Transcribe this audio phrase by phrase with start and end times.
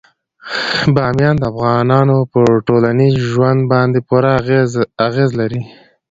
[0.93, 4.31] بامیان د افغانانو په ټولنیز ژوند باندې پوره
[5.07, 5.61] اغېز لري.